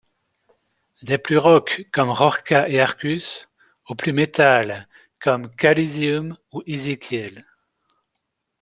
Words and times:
Des 1.03 1.19
plus 1.19 1.37
rocks 1.37 1.85
comme 1.93 2.09
Rorcha 2.09 2.67
et 2.67 2.79
Arcus 2.81 3.47
aux 3.87 3.93
plus 3.93 4.13
metals 4.13 4.87
comme 5.21 5.51
K-Lizeüm 5.55 6.35
ou 6.51 6.63
Ezekhiel. 6.65 7.45